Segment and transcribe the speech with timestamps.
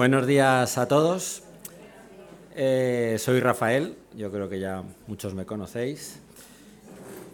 [0.00, 1.42] Buenos días a todos.
[2.56, 6.20] Eh, soy Rafael, yo creo que ya muchos me conocéis.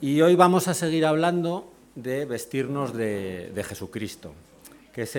[0.00, 4.32] Y hoy vamos a seguir hablando de vestirnos de, Jesucristo,
[4.92, 5.14] que es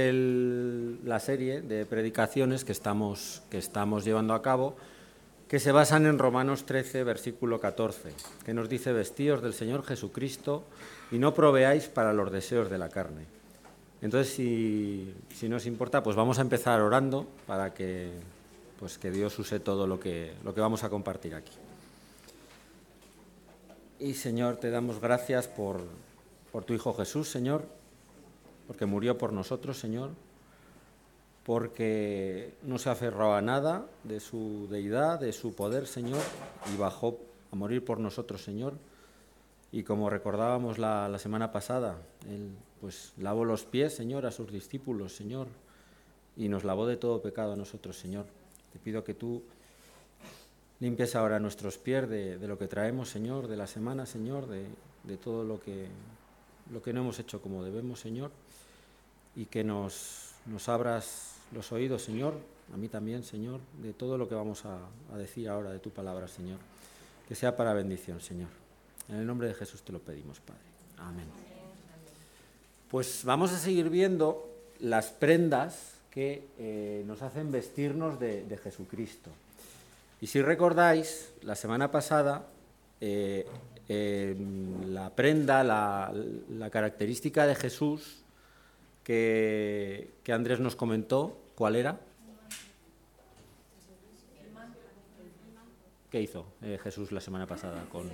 [1.05, 4.75] la serie de predicaciones que estamos, que estamos llevando a cabo,
[5.47, 8.11] que se basan en Romanos 13, versículo 14,
[8.45, 10.65] que nos dice, vestíos del Señor Jesucristo
[11.13, 13.36] y no proveáis para los deseos de la carne.
[14.01, 18.11] Entonces, si, nos importa, pues vamos a empezar orando para que,
[18.79, 21.53] pues que Dios use todo lo que, lo que vamos a compartir aquí.
[23.99, 25.81] Y Señor, te damos gracias por,
[26.51, 27.65] por tu Hijo Jesús, Señor,
[28.67, 30.11] porque murió por nosotros, Señor,
[31.43, 36.21] porque no se aferró a nada de su deidad, de su poder, Señor,
[36.71, 37.17] y bajó
[37.51, 38.73] a morir por nosotros, Señor.
[39.71, 41.97] Y como recordábamos la, semana pasada,
[42.29, 45.47] Él pues lavó los pies, Señor, a sus discípulos, Señor,
[46.35, 48.25] y nos lavó de todo pecado a nosotros, Señor.
[48.71, 49.43] Te pido que tú
[50.79, 54.65] limpies ahora nuestros pies de, lo que traemos, Señor, de la semana, Señor, de,
[55.03, 55.87] de, todo lo que,
[56.71, 58.31] lo que no hemos hecho como debemos, Señor,
[59.35, 62.35] y que nos, nos abras los oídos, Señor,
[62.73, 64.77] a mí también, Señor, de todo lo que vamos a,
[65.13, 66.59] a decir ahora de tu palabra, Señor.
[67.27, 68.66] Que sea para bendición, Señor.
[69.09, 70.61] En el nombre de Jesús te lo pedimos, Padre.
[70.97, 71.25] Amén.
[72.89, 79.29] Pues vamos a seguir viendo las prendas que eh, nos hacen vestirnos de, Jesucristo.
[80.19, 82.47] Y si recordáis, la semana pasada,
[82.99, 83.45] eh,
[84.89, 88.23] la prenda, la, característica de Jesús
[89.03, 91.99] que, Andrés nos comentó, ¿cuál era?
[96.09, 97.85] ¿Qué hizo eh, Jesús la semana pasada?
[97.89, 98.09] Con,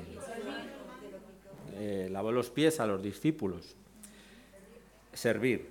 [2.09, 3.75] lavó los pies a los discípulos
[5.13, 5.69] servir.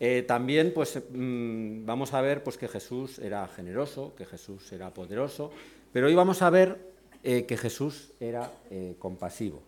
[0.00, 4.92] Eh, también pues, mm, vamos a ver pues, que Jesús era generoso, que Jesús era
[4.94, 5.50] poderoso,
[5.92, 6.78] pero hoy vamos a ver
[7.24, 9.62] eh, que Jesús era eh, compasivo.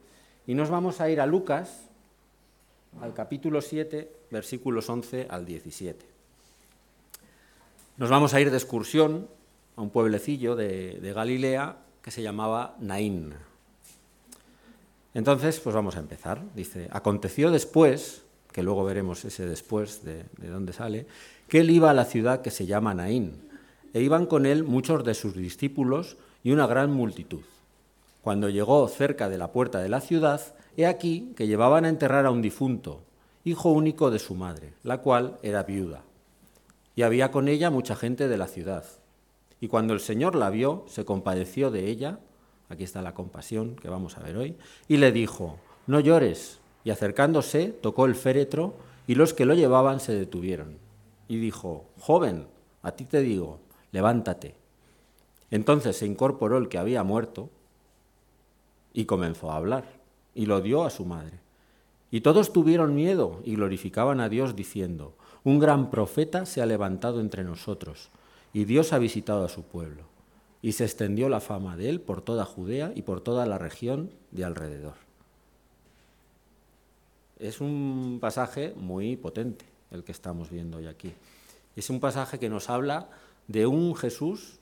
[0.47, 1.89] Y nos vamos a ir a Lucas,
[3.01, 6.07] al capítulo 7, versículos 11 al 17.
[7.97, 9.29] Nos vamos a ir de excursión
[9.77, 13.35] a un pueblecillo de, de Galilea que se llamaba Naín.
[15.15, 16.43] Entonces, pues vamos a empezar.
[16.55, 18.23] Dice, aconteció después
[18.53, 21.07] que luego veremos ese después de, dónde sale,
[21.49, 23.49] que él iba a la ciudad que se llama Naín,
[23.93, 27.43] e iban con él muchos de sus discípulos y una gran multitud.
[28.23, 30.41] Cuando llegó cerca de la puerta de la ciudad,
[30.77, 33.03] he aquí que llevaban a enterrar a un difunto,
[33.45, 36.03] hijo único de su madre, la cual era viuda.
[36.95, 38.85] Y había con ella mucha gente de la ciudad.
[39.61, 42.19] Y cuando el Señor la vio, se compadeció de ella,
[42.71, 44.57] aquí está la compasión que vamos a ver hoy,
[44.89, 48.75] y le dijo, no llores y acercándose tocó el féretro
[49.07, 50.79] y los que lo llevaban se detuvieron.
[51.29, 52.47] Y dijo, joven,
[52.83, 53.59] a ti te digo,
[53.93, 54.55] levántate.
[55.51, 57.51] Entonces se incorporó el que había muerto
[58.93, 59.85] y comenzó a hablar
[60.35, 61.41] y lo dio a su madre.
[62.13, 67.21] Y todos tuvieron miedo y glorificaban a Dios diciendo, un gran profeta se ha levantado
[67.21, 68.11] entre nosotros
[68.53, 70.10] y Dios ha visitado a su pueblo.
[70.63, 74.11] Y se extendió la fama de él por toda Judea y por toda la región
[74.31, 74.95] de alrededor.
[77.39, 81.13] Es un pasaje muy potente el que estamos viendo hoy aquí.
[81.77, 83.09] Es un pasaje que nos habla
[83.49, 84.59] de un Jesús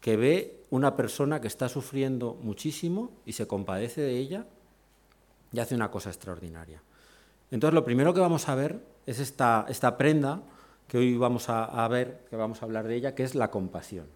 [0.00, 4.44] que ve una persona que está sufriendo muchísimo y se compadece de ella
[5.52, 6.82] y hace una cosa extraordinaria.
[7.50, 9.66] Entonces lo primero que vamos a ver es esta,
[9.96, 10.42] prenda
[10.88, 14.06] que hoy vamos a, ver, que vamos a hablar de ella, que es la compasión.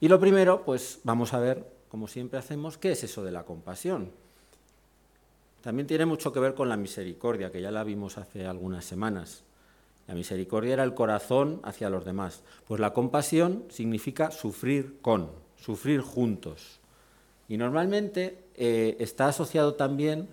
[0.00, 3.44] Y lo primero, pues vamos a ver, como siempre hacemos, qué es eso de la
[3.44, 4.10] compasión.
[5.62, 9.44] También tiene mucho que ver con la misericordia, que ya la vimos hace algunas semanas.
[10.06, 12.42] La misericordia era el corazón hacia los demás.
[12.66, 16.80] Pues la compasión significa sufrir con, sufrir juntos.
[17.48, 20.28] Y normalmente eh, está asociado también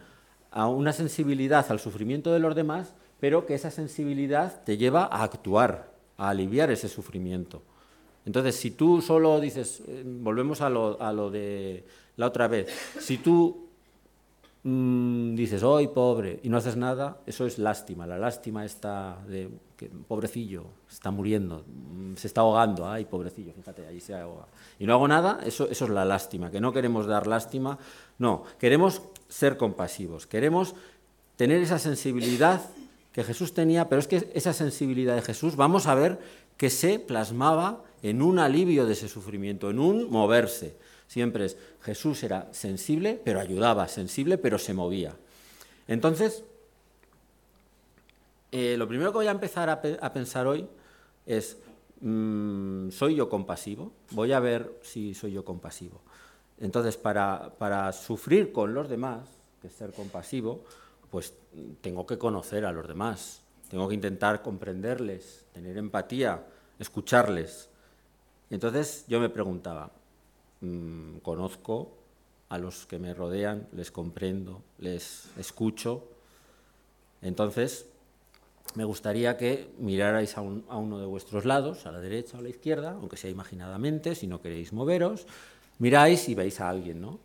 [0.51, 5.23] a una sensibilidad al sufrimiento de los demás, pero que esa sensibilidad te lleva a
[5.23, 7.61] actuar, a aliviar ese sufrimiento.
[8.25, 11.83] Entonces, si tú solo dices, eh, volvemos a lo, a lo de
[12.17, 12.67] la otra vez,
[12.99, 13.71] si tú
[14.63, 18.05] Mm, dices, hoy pobre, y no haces nada, eso es lástima.
[18.05, 23.87] La lástima está de que pobrecillo, está muriendo, mm, se está ahogando, ay, pobrecillo, fíjate,
[23.87, 24.45] ahí se ahoga.
[24.77, 27.79] Y no hago nada, eso, eso es la lástima, que no queremos dar lástima,
[28.19, 30.75] no, queremos ser compasivos, queremos
[31.37, 32.61] tener esa sensibilidad
[33.13, 36.19] que Jesús tenía, pero es que esa sensibilidad de Jesús, vamos a ver
[36.61, 40.77] que se plasmaba en un alivio de ese sufrimiento, en un moverse.
[41.07, 45.15] Siempre es, Jesús era sensible, pero ayudaba, sensible, pero se movía.
[45.87, 46.43] Entonces,
[48.51, 50.67] eh, lo primero que voy a empezar a, pensar hoy
[51.25, 51.57] es,
[51.99, 53.91] mm, ¿soy yo compasivo?
[54.11, 55.99] Voy a ver si soy yo compasivo.
[56.59, 59.27] Entonces, para, para sufrir con los demás,
[59.63, 60.63] que es ser compasivo,
[61.09, 61.33] pues
[61.81, 63.40] tengo que conocer a los demás,
[63.71, 66.45] tengo que intentar comprenderles, tener empatía,
[66.77, 67.69] escucharles.
[68.51, 69.91] Entonces yo me preguntaba,
[70.59, 71.97] mm, ¿conozco
[72.49, 73.67] a los que me rodean?
[73.71, 74.61] ¿Les comprendo?
[74.77, 76.03] ¿Les escucho?
[77.23, 77.87] Entonces
[78.75, 82.43] me gustaría que mirarais a, a uno de vuestros lados, a la derecha o a
[82.43, 85.25] la izquierda, aunque sea imaginadamente, si no queréis moveros,
[85.79, 87.19] miráis y veis a alguien, ¿no?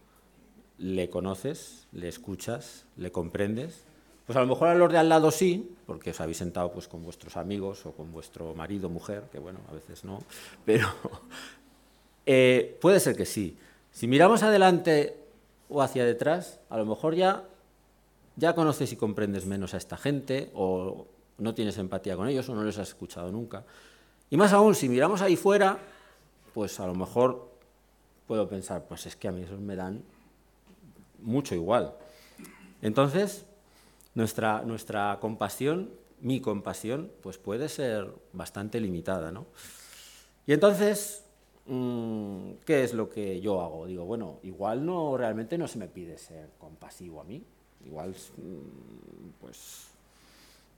[0.79, 3.85] le conoces, le escuchas, le comprendes.
[4.27, 6.89] Pues a lo mejor a los de al lado sí, porque os habéis sentado pues,
[6.89, 10.19] con vuestros amigos o con vuestro marido, mujer, que bueno, a veces no,
[10.65, 10.89] pero
[12.27, 13.57] eh, puede ser que sí.
[13.93, 15.17] Si miramos adelante
[15.69, 17.45] o hacia detrás, a lo mejor ya,
[18.35, 21.07] ya conoces y comprendes menos a esta gente o
[21.39, 23.65] no tienes empatía con ellos o no les has escuchado nunca.
[24.29, 25.79] Y más aún, si miramos ahí fuera,
[26.53, 27.49] pues a lo mejor
[28.27, 30.03] puedo pensar, pues es que a mí esos me dan
[31.23, 31.95] mucho igual.
[32.83, 33.47] Entonces,
[34.17, 35.91] nuestra, nuestra compasión,
[36.21, 39.47] mi compasión, pues puede ser bastante limitada, ¿no?
[40.47, 41.23] Y entonces,
[41.67, 43.87] mm, ¿qué es lo que yo hago?
[43.87, 47.45] Digo, bueno, igual no, realmente no se me pide ser compasivo a mí,
[47.85, 49.89] igual, mm, pues,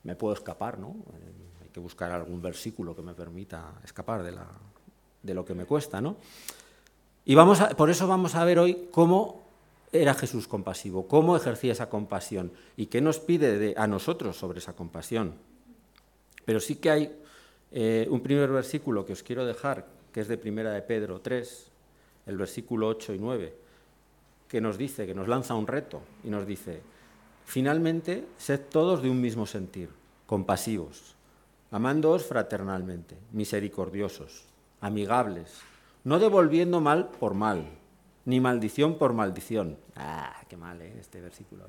[0.03, 0.89] me puedo escapar, ¿no?
[0.89, 4.49] Eh, hay que buscar algún versículo que me permita escapar de, la,
[5.23, 6.17] de lo que me cuesta, ¿no?
[7.25, 9.48] Y vamos por eso vamos a ver hoy cómo
[9.93, 11.09] era Jesús compasivo?
[11.09, 12.53] ¿Cómo ejercía esa compasión?
[12.77, 15.35] ¿Y qué nos pide a nosotros sobre esa compasión?
[16.45, 17.17] Pero sí que hay
[17.73, 21.71] eh, un primer versículo que os quiero dejar, que es de Primera de Pedro 3,
[22.27, 23.55] el versículo 8 y 9,
[24.49, 26.81] que nos dice, que nos lanza un reto y nos dice,
[27.45, 29.91] finalmente, sed todos de un mismo sentir,
[30.27, 31.15] compasivos,
[31.71, 34.45] amándoos fraternalmente, misericordiosos,
[34.81, 35.61] amigables,
[36.05, 37.69] no devolviendo mal por mal
[38.25, 39.79] ni maldición por maldición.
[39.97, 40.95] Ah, qué mal ¿eh?
[41.01, 41.67] este versículo.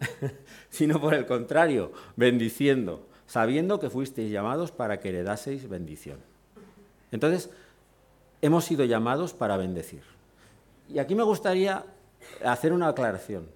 [0.70, 6.18] Sino por el contrario, bendiciendo, sabiendo que fuisteis llamados para que heredaseis bendición.
[7.12, 7.50] Entonces,
[8.42, 10.02] hemos sido llamados para bendecir.
[10.88, 11.84] Y aquí me gustaría
[12.44, 13.48] hacer una aclaración,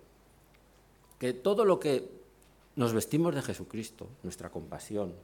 [1.19, 2.09] que todo lo que
[2.77, 5.15] nos vestimos de Jesucristo, nuestra compasión,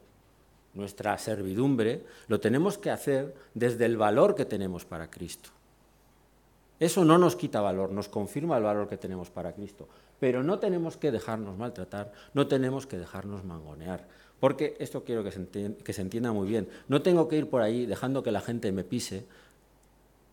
[0.75, 5.51] nuestra servidumbre, lo tenemos que hacer desde el valor que tenemos para Cristo.
[6.79, 9.89] Eso no nos quita valor, nos confirma el valor que tenemos para Cristo.
[10.21, 14.07] Pero no tenemos que dejarnos maltratar, no tenemos que dejarnos mangonear.
[14.41, 16.69] Porque esto quiero que se, entienda, muy bien.
[16.89, 19.25] No tengo que ir por ahí dejando que la gente me pise,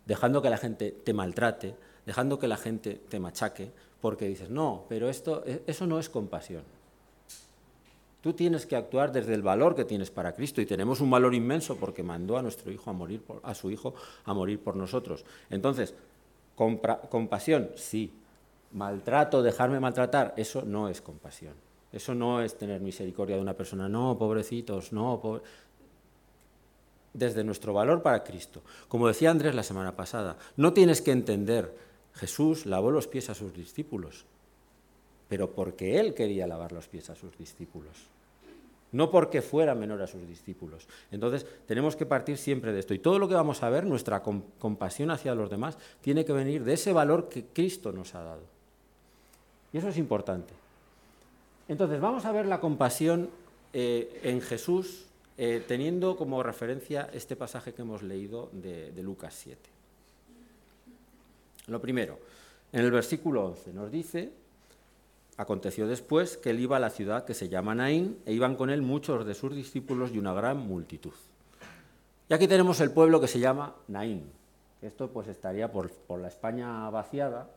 [0.06, 1.76] dejando que la gente te maltrate,
[2.06, 6.10] dejando que la gente te machaque, porque dices, no, pero esto, e, eso no es
[6.10, 6.64] compasión.
[8.20, 11.34] Tú tienes que actuar desde el valor que tienes para Cristo y tenemos un valor
[11.34, 14.76] inmenso porque mandó a nuestro hijo a morir por, a su hijo a morir por
[14.76, 15.26] nosotros.
[15.50, 15.94] Entonces,
[16.56, 18.12] compasión, sí.
[18.72, 21.54] Maltrato, dejarme maltratar, eso no es compasión.
[21.92, 23.88] Eso no es tener misericordia de una persona.
[23.88, 25.42] No, pobrecitos, no.
[27.14, 28.62] Desde nuestro valor para Cristo.
[28.88, 31.76] Como decía Andrés la semana pasada, no tienes que entender,
[32.16, 34.26] Jesús lavó los pies a sus discípulos,
[35.30, 38.13] pero porque Él quería lavar los pies a sus discípulos
[38.94, 40.88] no porque fuera menor a sus discípulos.
[41.12, 42.94] Entonces, tenemos que partir siempre de esto.
[42.94, 46.64] Y todo lo que vamos a ver, nuestra compasión hacia los demás, tiene que venir
[46.64, 48.44] de ese valor que Cristo nos ha dado.
[49.74, 50.54] Y eso es importante.
[51.68, 53.30] Entonces, vamos a ver la compasión
[53.74, 59.34] eh, en Jesús, eh, teniendo como referencia este pasaje que hemos leído de, de Lucas
[59.34, 59.60] 7.
[61.68, 62.20] Lo primero,
[62.72, 64.43] en el versículo 11 nos dice
[65.36, 68.70] Aconteció después que él iba a la ciudad que se llama Naín e iban con
[68.70, 71.14] él muchos de sus discípulos y una gran multitud.
[72.30, 74.32] Y aquí tenemos el pueblo que se llama Naín.
[74.82, 77.50] Esto pues estaría por, la España vaciada,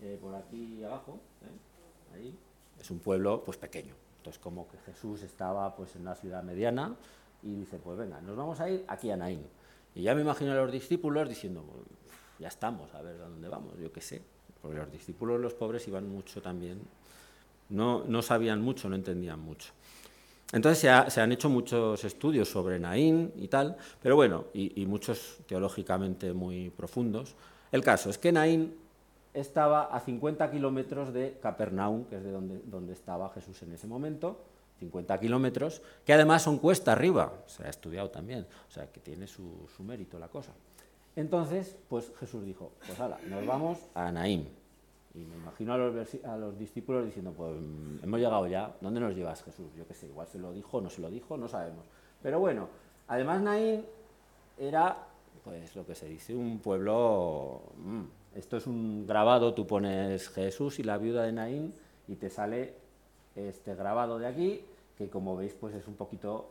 [0.00, 2.16] eh, por aquí abajo, ¿eh?
[2.16, 2.38] ahí.
[2.80, 3.94] Es un pueblo pues pequeño.
[4.18, 6.96] Entonces como que Jesús estaba pues en una ciudad mediana
[7.44, 9.46] y dice, pues venga, nos vamos a ir aquí a Naín.
[9.94, 11.62] Y ya me imagino a los discípulos diciendo,
[12.40, 14.20] ya estamos, a ver a dónde vamos, yo qué sé.
[14.60, 16.80] Porque los discípulos, los pobres, iban mucho también
[17.68, 19.72] no, sabían mucho, no entendían mucho.
[20.52, 20.78] Entonces
[21.08, 26.70] se, han hecho muchos estudios sobre Naín y tal, pero bueno, y, muchos teológicamente muy
[26.70, 27.34] profundos.
[27.72, 28.76] El caso es que Naín
[29.32, 34.44] estaba a 50 kilómetros de Capernaum, que es de donde, estaba Jesús en ese momento,
[34.78, 39.26] 50 kilómetros, que además son cuesta arriba, se ha estudiado también, o sea que tiene
[39.26, 40.52] su, su mérito la cosa.
[41.16, 44.48] Entonces, pues Jesús dijo, pues hala, nos vamos a Naín.
[45.14, 45.78] Y me imagino a
[46.36, 47.52] los, discípulos diciendo, pues
[48.02, 49.66] hemos llegado ya, ¿dónde nos llevas Jesús?
[49.76, 51.86] Yo qué sé, igual se lo dijo, no se lo dijo, no sabemos.
[52.20, 52.68] Pero bueno,
[53.06, 53.84] además Naín
[54.58, 54.96] era,
[55.44, 57.62] pues lo que se dice, un pueblo...
[57.76, 58.02] mm,
[58.34, 61.72] esto es un grabado, tú pones Jesús y la viuda de Naín
[62.08, 62.74] y te sale
[63.36, 64.60] este grabado de aquí,
[64.98, 66.50] que como veis pues es un poquito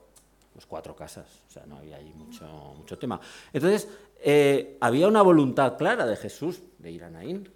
[0.54, 2.46] pues cuatro casas, o sea, no había ahí mucho,
[2.78, 3.20] mucho tema.
[3.52, 3.90] Entonces,
[4.24, 7.50] eh, había una voluntad clara de Jesús de ir a Naín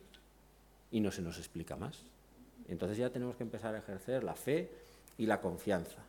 [0.92, 2.04] y no se nos explica más.
[2.68, 4.70] Entonces ya tenemos que empezar a ejercer la fe
[5.18, 6.04] y la confianza.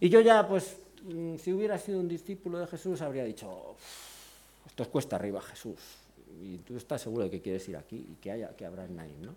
[0.00, 3.76] Y yo ya, pues, mm, si hubiera sido un discípulo de Jesús, habría dicho,
[4.66, 5.78] esto es cuesta arriba, Jesús,
[6.42, 8.96] y tú estás seguro de que quieres ir aquí y que, haya, que habrá en
[8.96, 9.34] Naín, ¿no?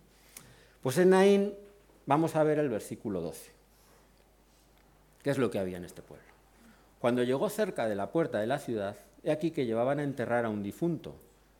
[0.81, 1.53] Pues en Naín
[2.05, 3.51] vamos a ver el versículo 12.
[5.21, 6.25] ¿Qué es lo que había en este pueblo?
[7.00, 10.45] Cuando llegó cerca de la puerta de la ciudad, he aquí que llevaban a enterrar
[10.45, 11.15] a un difunto,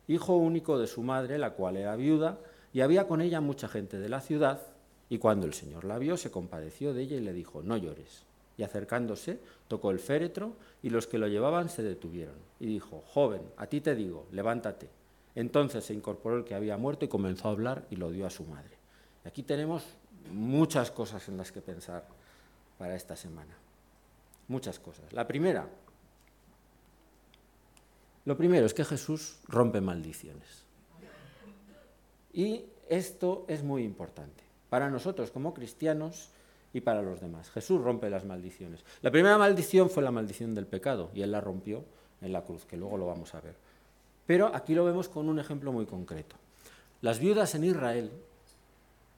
[0.08, 2.38] hijo único de su madre, la cual era viuda,
[2.72, 4.60] y había con ella mucha gente de la ciudad,
[5.08, 8.24] y cuando el Señor la vio, se compadeció de ella y le dijo, no llores.
[8.56, 12.36] Y acercándose, tocó el féretro, y los que lo llevaban se detuvieron.
[12.60, 14.88] Y dijo, joven, a ti te digo, levántate.
[15.34, 18.30] Entonces se incorporó el que había muerto y comenzó a hablar y lo dio a
[18.30, 18.76] su madre.
[19.24, 19.84] Aquí tenemos
[20.32, 22.06] muchas cosas en las que pensar
[22.78, 23.54] para esta semana.
[24.48, 25.12] Muchas cosas.
[25.12, 25.68] La primera,
[28.24, 30.64] lo primero es que Jesús rompe maldiciones.
[32.32, 36.30] Y esto es muy importante para nosotros como cristianos
[36.72, 37.50] y para los demás.
[37.50, 38.84] Jesús rompe las maldiciones.
[39.02, 41.84] La primera maldición fue la maldición del pecado y él la rompió
[42.20, 43.54] en la cruz, que luego lo vamos a ver.
[44.26, 46.36] Pero aquí lo vemos con un ejemplo muy concreto.
[47.02, 48.10] Las viudas en Israel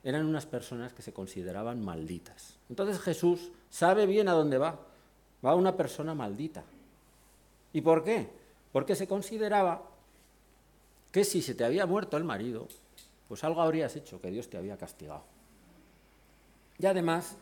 [0.04, 2.58] eran unas personas que se consideraban malditas.
[2.68, 4.78] Entonces Jesús sabe bien a dónde va.
[5.44, 6.64] Va una persona maldita.
[7.72, 8.28] ¿Y por qué?
[8.76, 9.80] Porque se consideraba
[11.10, 12.68] que si se te había muerto el marido,
[13.26, 15.22] pues algo habrías hecho, que Dios te había castigado.
[16.78, 17.38] Y además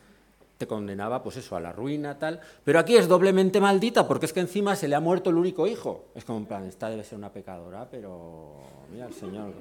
[0.59, 2.41] te condenaba, pues eso, a la ruina, tal.
[2.63, 5.67] Pero aquí es doblemente maldita, porque es que encima se le ha muerto el único
[5.67, 6.05] hijo.
[6.15, 8.53] Es como en plan, esta debe ser una pecadora, pero
[8.93, 9.55] mira el Señor,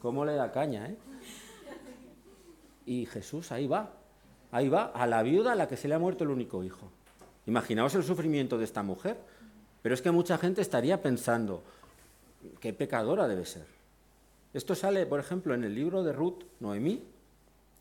[0.00, 0.96] cómo le da caña, ¿eh?
[2.86, 3.90] Y Jesús ahí va,
[4.52, 6.92] ahí va, a la viuda a la que se le ha muerto el único hijo.
[7.46, 9.34] Imaginaos el sufrimiento de esta mujer.
[9.86, 11.62] Pero es que mucha gente estaría pensando,
[12.58, 13.66] qué pecadora debe ser.
[14.52, 17.04] Esto sale, por ejemplo, en el libro de Ruth, Noemí,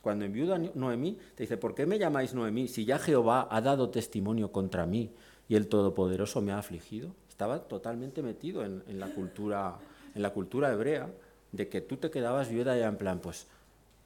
[0.04, 3.90] cuando enviuda Noemí, te dice, ¿por qué me llamáis Noemí si ya Jehová ha dado
[3.90, 5.10] testimonio contra mí
[5.50, 7.10] y el Todopoderoso me ha afligido?
[7.28, 9.80] Estaba totalmente metido en, la, cultura,
[10.14, 11.10] en la cultura hebrea
[11.54, 13.48] de que tú te quedabas viuda y en plan, pues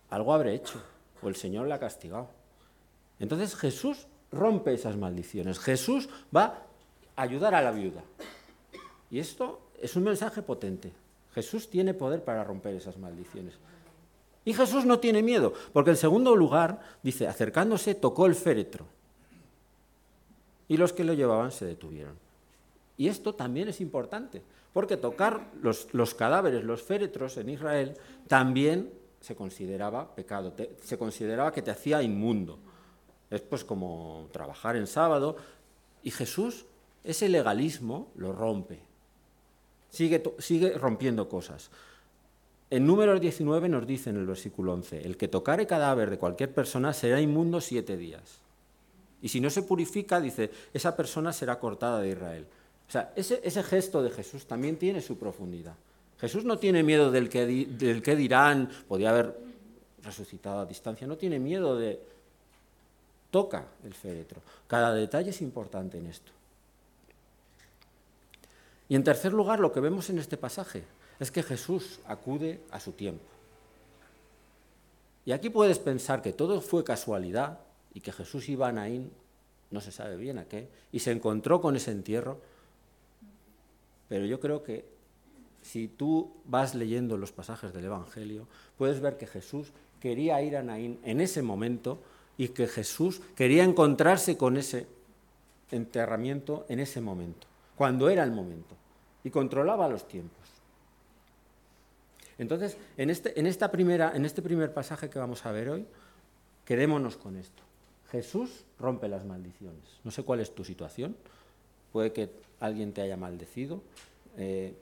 [0.10, 0.82] algo habré hecho,
[1.22, 2.30] o el Señor la ha castigado.
[3.20, 5.60] Entonces Jesús rompe esas maldiciones.
[5.60, 6.69] Jesús va
[7.22, 8.04] ayudar a la viuda.
[9.12, 10.92] Y esto es un mensaje potente.
[11.34, 13.56] Jesús tiene poder para romper esas maldiciones.
[14.46, 18.86] Y Jesús no tiene miedo, porque en segundo lugar, dice, acercándose, tocó el féretro.
[20.68, 22.16] Y los que lo llevaban se detuvieron.
[22.98, 24.42] Y esto también es importante,
[24.74, 27.96] porque tocar los, los cadáveres, los féretros en Israel,
[28.28, 32.60] también se consideraba pecado, se consideraba que te hacía inmundo.
[33.30, 35.38] Es pues como trabajar en sábado.
[36.02, 36.66] Y Jesús
[37.04, 38.80] ese legalismo lo rompe.
[39.90, 40.22] Sigue,
[40.78, 41.70] rompiendo cosas.
[42.70, 46.54] En número 19 nos dice en el versículo 11, el que tocare cadáver de cualquier
[46.54, 48.40] persona será inmundo siete días.
[49.22, 52.46] Y si no se purifica, dice, esa persona será cortada de Israel.
[52.88, 55.76] O sea, ese, ese gesto de Jesús también tiene su profundidad.
[56.20, 59.36] Jesús no tiene miedo del que, del que dirán, podía haber
[60.04, 62.00] resucitado a distancia, no tiene miedo de...
[63.32, 64.42] Toca el féretro.
[64.68, 66.32] Cada detalle es importante en esto.
[68.90, 70.84] Y en tercer lugar, lo que vemos en este pasaje
[71.20, 73.24] es que Jesús acude a su tiempo.
[75.26, 77.60] Y aquí puedes pensar que todo fue casualidad
[77.94, 79.12] y que Jesús iba a Naín,
[79.70, 82.40] no se sabe bien a qué, y se encontró con ese entierro.
[84.08, 84.86] Pero yo creo que
[85.62, 89.68] si tú vas leyendo los pasajes del Evangelio, puedes ver que Jesús
[90.00, 92.00] quería ir a Naín en ese momento
[92.38, 94.88] y que Jesús quería encontrarse con ese
[95.72, 97.48] enterramiento en ese momento,
[97.80, 98.76] cuando era el momento,
[99.24, 100.50] y controlaba los tiempos.
[102.38, 105.86] Entonces, en este, en esta primera, en este primer pasaje que vamos a ver hoy,
[106.66, 107.64] quedémonos con esto.
[108.12, 110.02] Jesús rompe las maldiciones.
[110.04, 111.16] No sé cuál es tu situación.
[111.94, 113.82] Puede que alguien te haya maldecido.
[114.36, 114.76] Eh,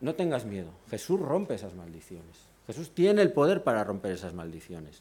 [0.00, 0.72] no tengas miedo.
[0.90, 2.38] Jesús rompe esas maldiciones.
[2.66, 5.00] Jesús tiene el poder para romper esas maldiciones.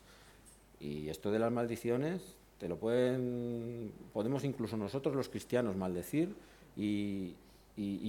[0.80, 2.22] Y esto de las maldiciones,
[2.60, 6.34] te lo pueden, podemos incluso nosotros los cristianos maldecir
[6.78, 7.36] y,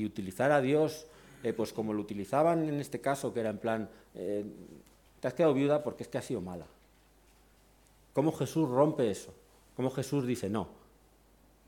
[0.04, 1.06] utilizar a Dios
[1.42, 4.44] eh, pues como lo utilizaban en este caso, que era en plan, eh,
[5.20, 6.66] te has quedado viuda porque es que has sido mala.
[8.12, 9.34] ¿Cómo Jesús rompe eso?
[9.76, 10.68] ¿Cómo Jesús dice, no,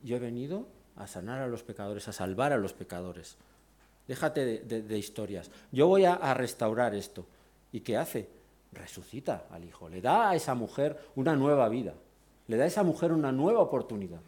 [0.03, 0.67] yo he venido
[0.99, 3.37] a sanar a los pecadores, a salvar a los pecadores.
[4.07, 5.51] Déjate de, historias.
[5.71, 7.27] Yo voy a, restaurar esto.
[7.73, 8.29] ¿Y qué hace?
[8.73, 9.89] Resucita al hijo.
[9.89, 11.95] Le da a esa mujer una nueva vida.
[12.49, 14.21] Le da a esa mujer una nueva oportunidad.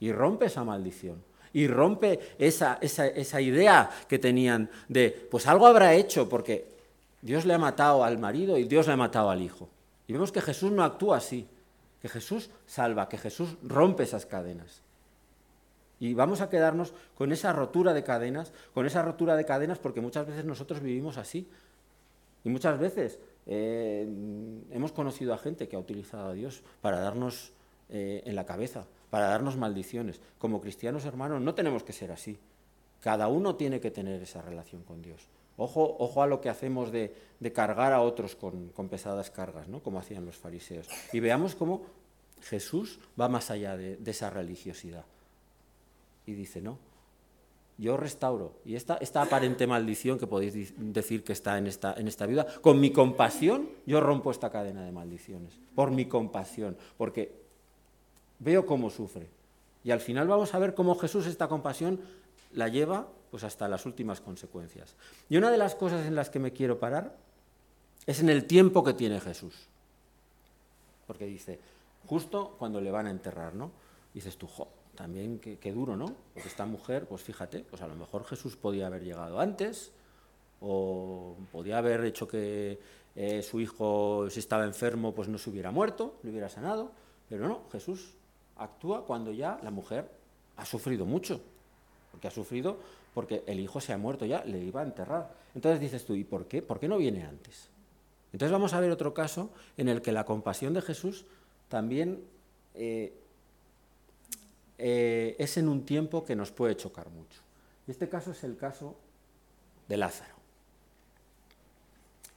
[0.00, 1.22] Y rompe esa maldición.
[1.52, 6.66] Y rompe esa, esa idea que tenían de, pues algo habrá hecho, porque
[7.22, 9.70] Dios le ha matado al marido y Dios le ha matado al hijo.
[10.06, 11.48] Y vemos que Jesús no actúa así,
[12.02, 14.82] que Jesús salva, que Jesús rompe esas cadenas.
[16.00, 20.02] Y vamos a quedarnos con esa rotura de cadenas, con esa rotura de cadenas porque
[20.02, 21.48] muchas veces nosotros vivimos así.
[22.44, 24.06] Y muchas veces eh,
[24.70, 27.52] hemos conocido a gente que ha utilizado a Dios para darnos
[27.88, 30.20] eh, en la cabeza, para darnos maldiciones.
[30.38, 32.38] Como cristianos hermanos no tenemos que ser así.
[33.00, 35.28] Cada uno tiene que tener esa relación con Dios.
[35.56, 37.14] Ojo, ojo a lo que hacemos de,
[37.54, 39.82] cargar a otros con, pesadas cargas, ¿no?
[39.82, 40.88] como hacían los fariseos.
[41.12, 41.82] Y veamos cómo
[42.40, 45.04] Jesús va más allá de esa religiosidad
[46.26, 46.78] y dice, no,
[47.78, 48.54] yo restauro.
[48.64, 52.80] Y esta, aparente maldición que podéis decir que está en esta, en esta vida, con
[52.80, 55.58] mi compasión yo rompo esta cadena de maldiciones.
[55.74, 57.32] Por mi compasión, porque
[58.38, 59.28] veo cómo sufre.
[59.82, 62.00] Y al final vamos a ver cómo Jesús esta compasión
[62.52, 64.94] la lleva pues hasta las últimas consecuencias.
[65.28, 67.16] Y una de las cosas en las que me quiero parar
[68.06, 69.54] es en el tiempo que tiene Jesús.
[71.06, 71.58] Porque dice,
[72.06, 73.72] justo cuando le van a enterrar, ¿no?
[74.14, 76.14] Dices tú, jo, también qué, duro, ¿no?
[76.32, 79.92] Porque esta mujer, pues fíjate, pues a lo mejor Jesús podía haber llegado antes,
[80.60, 82.78] o podía haber hecho que
[83.16, 86.92] eh, su hijo, si estaba enfermo, pues no se hubiera muerto, lo hubiera sanado,
[87.28, 88.14] pero no, Jesús
[88.56, 90.10] actúa cuando ya la mujer
[90.56, 91.40] ha sufrido mucho,
[92.10, 92.78] porque ha sufrido
[93.14, 95.32] porque el hijo se ha muerto ya, le iba a enterrar.
[95.54, 96.62] Entonces dices tú, ¿y por qué?
[96.62, 97.68] ¿Por qué no viene antes?
[98.32, 101.24] Entonces vamos a ver otro caso en el que la compasión de Jesús
[101.68, 102.24] también
[102.74, 103.12] eh,
[104.78, 107.40] eh, es en un tiempo que nos puede chocar mucho.
[107.86, 108.96] Y este caso es el caso
[109.88, 110.34] de Lázaro.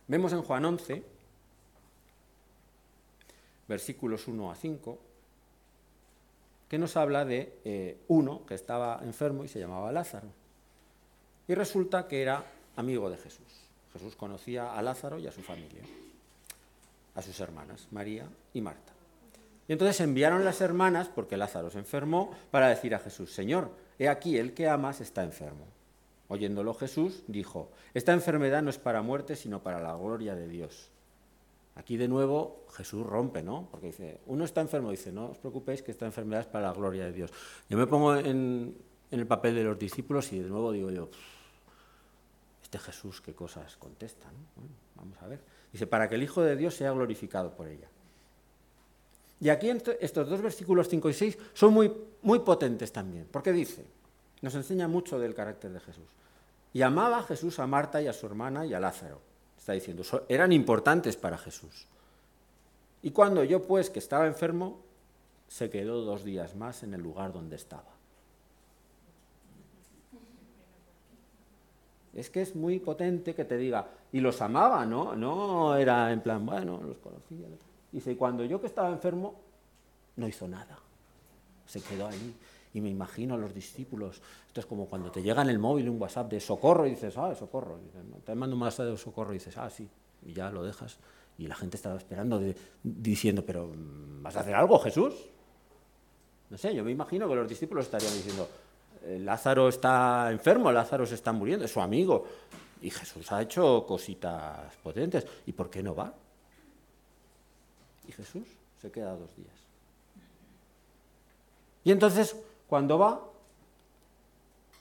[0.08, 1.04] Vemos en Juan 11,
[3.68, 5.00] versículos 1 a 5,
[6.70, 10.28] que nos habla de eh, uno que estaba enfermo y se llamaba Lázaro.
[11.48, 13.68] Y resulta que era amigo de Jesús.
[13.94, 15.82] Jesús conocía a Lázaro y a su familia,
[17.16, 18.97] a sus hermanas, María y Marta.
[19.68, 24.08] Y entonces enviaron las hermanas, porque Lázaro se enfermó, para decir a Jesús, Señor, he
[24.08, 25.66] aquí el que amas está enfermo.
[26.30, 30.90] Oyéndolo Jesús dijo, esta enfermedad no es para muerte, sino para la gloria de Dios.
[31.76, 33.68] Aquí de nuevo Jesús rompe, ¿no?
[33.70, 36.74] Porque dice, uno está enfermo, dice, no os preocupéis que esta enfermedad es para la
[36.74, 37.32] gloria de Dios.
[37.70, 38.76] Yo me pongo en,
[39.12, 41.10] el papel de los discípulos y de nuevo digo yo,
[42.62, 44.64] este Jesús, qué cosas contesta, ¿no?
[44.96, 45.40] vamos a ver.
[45.72, 47.88] Dice, para que el Hijo de Dios sea glorificado por ella.
[49.40, 53.86] Y aquí estos dos versículos 5 y 6 son muy, muy potentes también, porque dice,
[54.42, 56.10] nos enseña mucho del carácter de Jesús.
[56.74, 59.22] Y amaba a Jesús a Marta y a su hermana y a Lázaro.
[59.58, 61.88] Está diciendo, eran importantes para Jesús.
[63.02, 64.80] Y cuando yo pues, que estaba enfermo,
[65.48, 67.96] se quedó dos días más en el lugar donde estaba.
[72.14, 75.16] Es que es muy potente que te diga, y los amaba, ¿no?
[75.16, 77.48] No era en plan, bueno, los conocía.
[77.92, 79.36] Dice, cuando yo que estaba enfermo,
[80.18, 80.78] no hizo nada.
[81.66, 82.36] Se quedó ahí.
[82.74, 84.22] Y me imagino a los discípulos.
[84.48, 87.18] Esto es como cuando te llega en el móvil un WhatsApp de socorro y dices,
[87.18, 87.80] ah, socorro.
[88.26, 89.88] te mando un WhatsApp de socorro y dices, ah, sí.
[90.26, 90.98] Y ya lo dejas.
[91.38, 92.42] Y la gente estaba esperando,
[92.84, 93.72] diciendo, pero
[94.22, 95.14] ¿vas a hacer algo, Jesús?
[96.50, 98.48] No sé, yo me imagino que los discípulos estarían diciendo,
[99.04, 102.26] eh, Lázaro está enfermo, Lázaro se está muriendo, es su amigo.
[102.82, 105.26] Y Jesús ha hecho cositas potentes.
[105.46, 106.14] ¿Y por qué no va?
[108.08, 108.48] Y Jesús
[108.82, 109.54] se queda dos días.
[111.84, 112.36] Y entonces,
[112.68, 113.22] cuando va,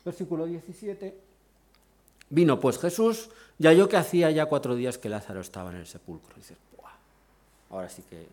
[0.05, 1.17] versículo 17,
[2.31, 5.87] vino pues Jesús, ya yo que hacía ya cuatro días que Lázaro estaba en el
[5.87, 6.33] sepulcro.
[6.37, 6.59] Y dices,
[7.71, 8.27] ahora sí que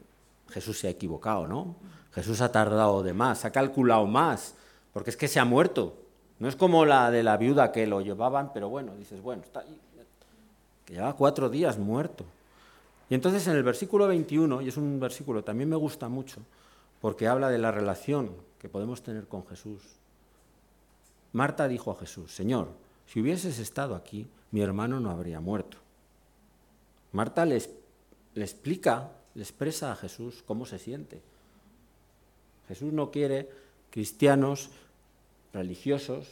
[0.49, 1.75] Jesús se ha equivocado, ¿no?
[2.13, 4.55] Jesús ha tardado de más, ha calculado más,
[4.91, 5.95] porque es que se ha muerto.
[6.39, 9.61] No es como la de la viuda que lo llevaban, pero bueno, dices, bueno, está
[9.61, 9.79] ahí,
[10.85, 12.25] que lleva cuatro días muerto.
[13.09, 16.41] Y entonces en el versículo 21, y es un versículo también me gusta mucho,
[17.01, 19.81] porque habla de la relación que podemos tener con Jesús.
[21.33, 22.69] Marta dijo a Jesús, Señor,
[23.07, 25.77] si hubieses estado aquí, mi hermano no habría muerto.
[27.11, 27.61] Marta le,
[28.35, 31.21] le explica, le expresa a Jesús cómo se siente.
[32.67, 33.49] Jesús no quiere
[33.89, 34.69] cristianos
[35.53, 36.27] religiosos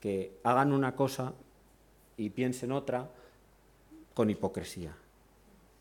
[0.00, 1.32] que hagan una cosa
[2.16, 3.08] y piensen otra
[4.14, 4.94] con hipocresía.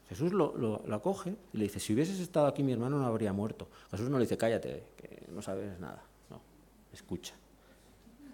[0.10, 3.32] Jesús lo, lo, acoge y le dice, si hubieses estado aquí mi hermano no habría
[3.32, 3.67] muerto.
[3.91, 6.02] Jesús no le dice, cállate, que no sabes nada.
[6.32, 6.41] No.
[6.91, 7.36] escucha.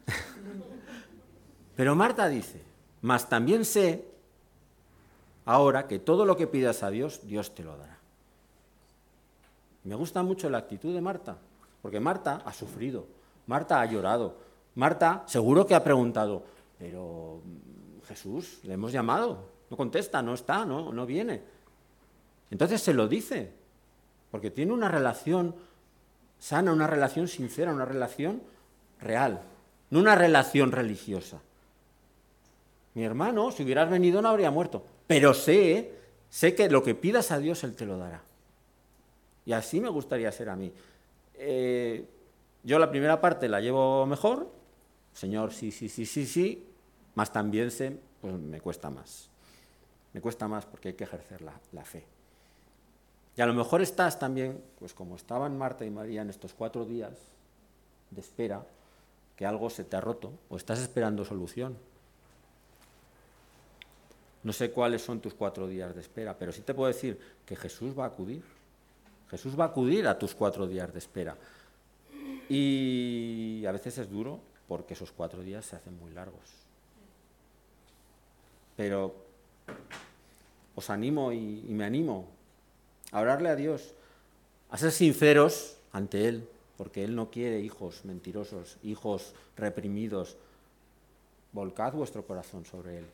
[1.75, 2.61] Pero Marta dice,
[3.01, 4.07] mas también sé
[5.43, 7.99] ahora que todo lo que pidas a Dios, Dios te lo dará.
[9.83, 11.37] Me gusta mucho la actitud de Marta,
[11.81, 13.05] porque Marta ha sufrido,
[13.47, 14.37] Marta ha llorado,
[14.75, 16.43] Marta seguro que ha preguntado,
[16.79, 21.54] pero mm, Jesús, le hemos llamado, no contesta, no está, no, no viene.
[22.55, 23.51] Entonces se lo dice,
[24.31, 25.55] porque tiene una relación
[26.39, 28.41] sana, una relación sincera, una relación
[29.01, 29.41] real,
[29.89, 31.41] no una relación religiosa.
[32.93, 34.85] Mi hermano, si hubieras venido, no habría muerto.
[35.05, 35.91] Pero sé,
[36.29, 38.21] sé que lo que pidas a Dios, Él te lo dará.
[39.45, 40.71] Y así me gustaría ser a mí.
[41.33, 42.05] Eh,
[42.63, 44.49] yo la primera parte la llevo mejor,
[45.11, 46.65] Señor, sí, sí, sí, sí, sí,
[47.15, 49.29] más también sé, pues me cuesta más.
[50.13, 52.14] Me cuesta más porque hay que ejercer la, la fe.
[53.37, 56.85] Y a lo mejor estás también, pues como estaban Marta y María en estos cuatro
[56.85, 57.13] días
[58.11, 58.65] de espera,
[59.35, 61.77] que algo se te ha roto, o estás esperando solución.
[64.43, 67.55] No sé cuáles son tus cuatro días de espera, pero sí te puedo decir que
[67.55, 68.43] Jesús va a acudir.
[69.29, 71.35] Jesús va a acudir a tus cuatro días de espera.
[72.47, 76.43] Y a veces es duro porque esos cuatro días se hacen muy largos.
[78.77, 79.15] Pero
[80.75, 82.27] os animo y, me animo
[83.19, 83.93] a a Dios,
[84.69, 86.47] a ser sinceros ante Él,
[86.77, 90.37] porque Él no quiere hijos mentirosos, hijos reprimidos.
[91.53, 93.05] Volcad vuestro corazón sobre Él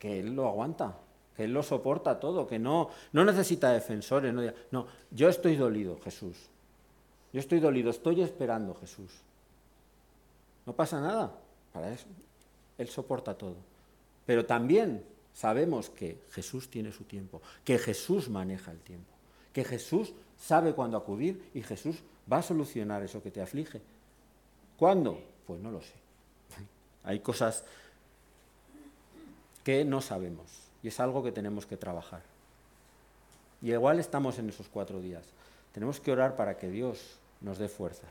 [0.00, 0.96] que Él lo aguanta,
[1.36, 4.32] que Él lo soporta todo, que no, no necesita defensores.
[4.32, 6.36] No, no, yo estoy dolido, Jesús.
[7.32, 9.12] Yo estoy dolido, estoy esperando, Jesús.
[10.66, 11.32] No pasa nada,
[11.72, 12.06] para eso.
[12.78, 13.56] Él soporta todo.
[14.24, 19.12] Pero también sabemos que Jesús tiene su tiempo, que Jesús maneja el tiempo,
[19.52, 21.96] que Jesús sabe cuándo acudir y Jesús
[22.30, 23.80] va a solucionar eso que te aflige.
[24.76, 25.22] ¿Cuándo?
[25.46, 25.94] Pues no lo sé.
[27.04, 27.64] Hay cosas
[29.64, 30.46] que no sabemos.
[30.82, 32.22] Y es algo que tenemos que trabajar.
[33.62, 35.24] Y igual estamos en esos cuatro días.
[35.72, 38.10] Tenemos que orar para que Dios nos dé fuerzas,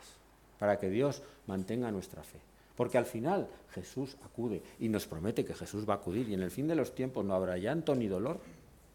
[0.59, 2.39] para que Dios mantenga nuestra fe.
[2.79, 6.41] Porque al final Jesús acude y nos promete que Jesús va a acudir y en
[6.41, 8.39] el fin de los tiempos no habrá llanto ni dolor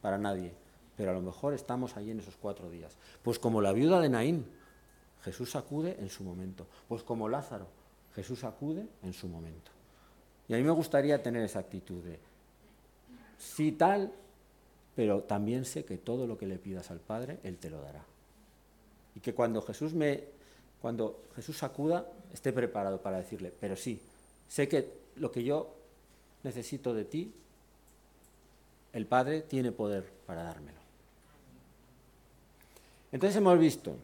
[0.00, 0.54] para nadie.
[0.96, 2.96] Pero a lo mejor estamos ahí en esos cuatro días.
[3.22, 4.46] Pues como la viuda de Naín,
[5.20, 6.66] Jesús acude en su momento.
[6.88, 7.66] Pues como Lázaro,
[8.14, 9.70] Jesús acude en su momento.
[10.48, 12.18] Y a mí me gustaría tener esa actitud de,
[13.36, 14.14] sí tal,
[14.96, 18.02] pero también sé que todo lo que le pidas al Padre, Él te lo dará.
[19.14, 20.24] Y que cuando Jesús me,
[20.80, 24.00] cuando Jesús acuda, esté preparado para decirle, pero sí,
[24.48, 25.74] sé que lo que yo
[26.42, 27.32] necesito de ti,
[28.92, 30.78] el Padre tiene poder para dármelo.
[33.12, 33.96] Entonces hemos visto,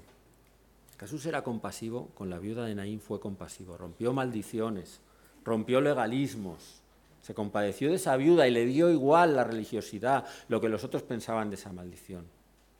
[0.98, 5.00] Jesús era compasivo, con la viuda de Naín fue compasivo, rompió maldiciones,
[5.44, 6.80] rompió legalismos,
[7.22, 11.02] se compadeció de esa viuda y le dio igual la religiosidad, lo que los otros
[11.02, 12.24] pensaban de esa maldición.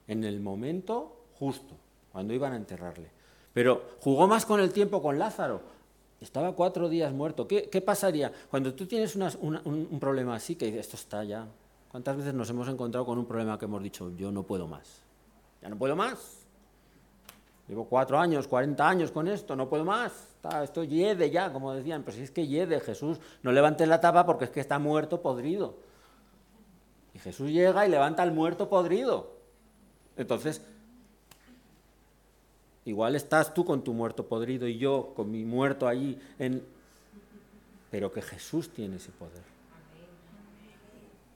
[0.07, 1.75] En el momento justo,
[2.13, 3.20] cuando iban a enterrarle.
[3.53, 5.61] Pero jugó más con el tiempo con Lázaro.
[6.21, 7.49] Estaba cuatro días muerto.
[7.49, 11.47] ¿Qué, pasaría cuando tú tienes un, problema así que esto está ya?
[11.91, 15.03] ¿Cuántas veces nos hemos encontrado con un problema que hemos dicho, yo no puedo más?
[15.63, 16.41] Ya no puedo más.
[17.69, 20.13] Llevo cuatro años, cuarenta años con esto, no puedo más.
[20.37, 22.03] Está, esto yede ya, como decían.
[22.03, 25.23] Pues si es que yede, Jesús, no levantes la tapa porque es que está muerto
[25.23, 25.77] podrido.
[27.15, 29.33] Y Jesús llega y levanta al muerto podrido.
[30.17, 30.63] Entonces,
[32.85, 36.63] igual estás tú con tu muerto podrido y yo con mi muerto allí, en...
[37.91, 39.43] pero que Jesús tiene ese poder.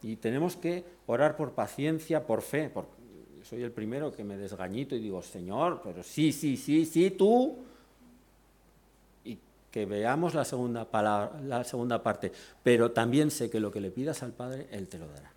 [0.02, 2.86] Y tenemos que orar por paciencia, por fe, por,
[3.44, 7.56] soy el primero que me desgañito y digo, Señor, pero sí, sí, sí, sí, tú.
[9.24, 9.38] Y
[9.70, 12.32] que veamos la segunda, palabra, la segunda parte.
[12.62, 15.33] Pero también sé que lo que le pidas al Padre, Él te lo dará.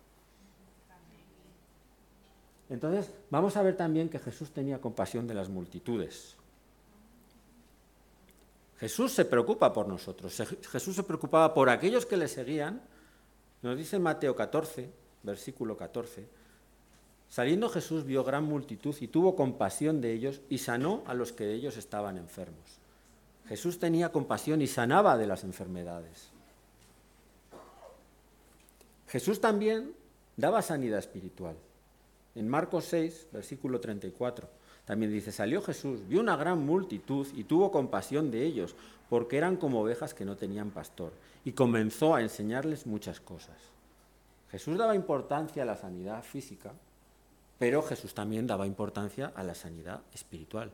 [2.70, 6.36] Entonces, vamos a ver también que Jesús tenía compasión de las multitudes.
[8.78, 10.40] Jesús se preocupa por nosotros.
[10.70, 12.82] Jesús se preocupaba por aquellos que le seguían.
[13.62, 14.90] Nos dice Mateo 14,
[15.22, 16.38] versículo 14
[17.28, 21.44] Saliendo Jesús vio gran multitud y tuvo compasión de ellos y sanó a los que
[21.44, 22.78] de ellos estaban enfermos.
[23.46, 26.30] Jesús tenía compasión y sanaba de las enfermedades.
[29.08, 29.94] Jesús también
[30.36, 31.56] daba sanidad espiritual.
[32.38, 34.48] En Marcos 6, versículo 34,
[34.84, 38.76] también dice, salió Jesús, vio una gran multitud y tuvo compasión de ellos,
[39.10, 41.10] porque eran como ovejas que no tenían pastor,
[41.44, 43.56] y comenzó a enseñarles muchas cosas.
[44.52, 46.72] Jesús daba importancia a la sanidad física,
[47.58, 50.70] pero Jesús también daba importancia a la sanidad espiritual.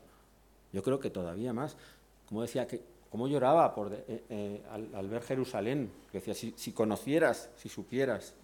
[0.71, 1.79] Yo creo que todavía más.
[2.29, 7.49] como decía, que, cómo lloraba por eh, eh, al, ver Jerusalén, que decía, si conocieras,
[7.57, 8.35] si supieras.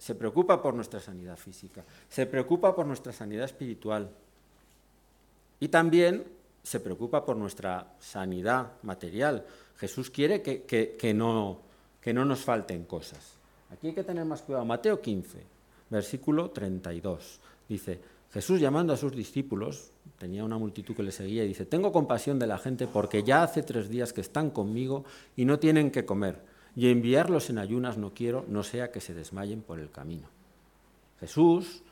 [0.00, 4.08] Se preocupa por nuestra sanidad física, se preocupa por nuestra sanidad espiritual
[5.60, 6.24] y también
[6.62, 9.44] se preocupa por nuestra sanidad material.
[9.76, 11.60] Jesús quiere que, que, no,
[12.00, 13.34] que no nos falten cosas.
[13.70, 14.64] Aquí hay que tener más cuidado.
[14.64, 15.38] Mateo 15,
[15.90, 17.38] versículo 32.
[17.68, 18.00] Dice,
[18.32, 22.38] Jesús llamando a sus discípulos, tenía una multitud que le seguía, y dice, tengo compasión
[22.38, 25.04] de la gente porque ya hace tres días que están conmigo
[25.36, 26.40] y no tienen que comer,
[26.76, 30.28] y enviarlos en ayunas no quiero, no sea que se desmayen por el camino.
[31.18, 31.82] Jesús,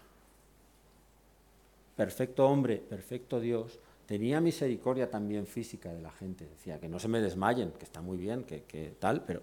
[1.97, 6.47] perfecto hombre, perfecto Dios, tenía misericordia también física de la gente.
[6.47, 9.43] Decía que no se me desmayen, que está muy bien, que, que tal, pero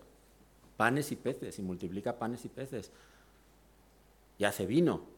[0.78, 2.92] panes y peces, y multiplica panes y peces,
[4.38, 5.16] y hace vino,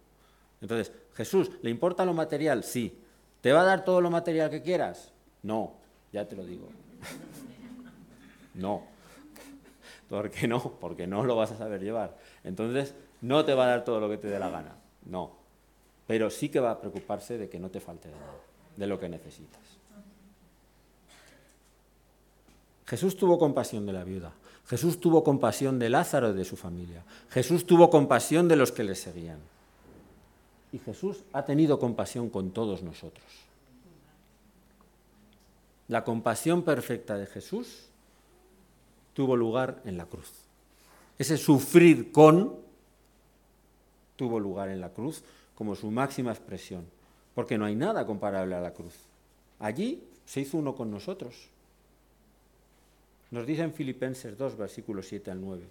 [0.61, 2.63] entonces, Jesús, ¿le importa lo material?
[2.63, 2.97] Sí.
[3.41, 5.11] ¿Te va a dar todo lo material que quieras?
[5.43, 5.75] No,
[6.11, 6.67] ya te lo digo.
[8.55, 8.83] no.
[10.09, 10.77] ¿Por qué no?
[10.79, 12.17] Porque no lo vas a saber llevar.
[12.43, 14.75] Entonces, no te va a dar todo lo que te dé la gana.
[15.05, 15.31] No.
[16.05, 18.39] Pero sí que va a preocuparse de que no te falte de nada,
[18.77, 19.61] de lo que necesitas.
[22.85, 24.31] Jesús tuvo compasión de la viuda.
[24.67, 27.03] Jesús tuvo compasión de Lázaro y de su familia.
[27.29, 29.39] Jesús tuvo compasión de los que le seguían.
[30.71, 33.25] Y Jesús ha tenido compasión con todos nosotros.
[35.87, 37.86] La compasión perfecta de Jesús
[39.17, 40.31] tuvo lugar en la cruz.
[41.17, 42.55] Ese sufrir con
[44.15, 45.23] tuvo lugar en la cruz
[45.55, 46.85] como su máxima expresión,
[47.33, 48.93] porque no hay nada comparable a la cruz.
[49.57, 51.49] Allí se hizo uno con nosotros.
[53.31, 55.63] Nos dice en Filipenses 2, versículos 7 al 9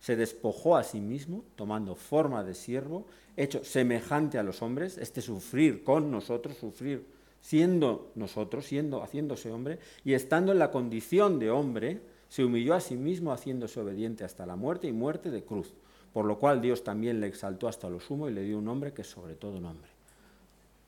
[0.00, 5.20] se despojó a sí mismo, tomando forma de siervo, hecho semejante a los hombres, este
[5.20, 7.04] sufrir con nosotros, sufrir
[7.42, 12.80] siendo nosotros, siendo, haciéndose hombre, y estando en la condición de hombre, se humilló a
[12.80, 15.74] sí mismo, haciéndose obediente hasta la muerte y muerte de cruz,
[16.12, 18.92] por lo cual Dios también le exaltó hasta lo sumo y le dio un nombre
[18.94, 19.90] que es sobre todo nombre.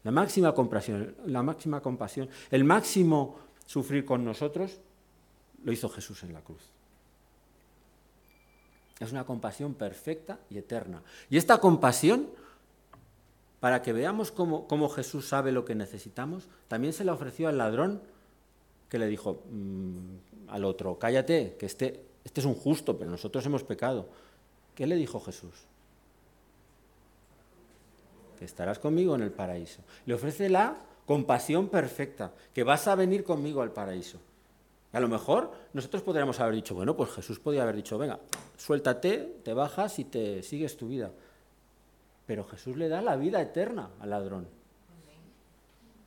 [0.05, 4.81] La máxima compasión, la máxima compasión, el máximo sufrir con nosotros,
[5.65, 6.63] lo hizo Jesús en la cruz.
[9.01, 11.03] Es una compasión perfecta y eterna.
[11.29, 12.29] Y esta compasión,
[13.59, 18.01] para que veamos cómo, Jesús sabe lo que necesitamos, también se la ofreció al ladrón
[18.93, 23.47] que le dijo mm, al otro, cállate, que este, este es un justo, pero nosotros
[23.47, 24.07] hemos pecado.
[24.75, 25.55] ¿Qué le dijo Jesús?
[28.39, 29.81] Que estarás conmigo en el paraíso.
[30.05, 30.77] Le ofrece la
[31.07, 34.19] compasión perfecta, que vas a venir conmigo al paraíso.
[34.93, 38.21] A lo mejor nosotros podríamos haber dicho, bueno, pues Jesús podría haber dicho, venga,
[38.59, 41.11] suéltate, te bajas y te sigues tu vida.
[42.27, 44.49] Pero Jesús le da la vida eterna al ladrón.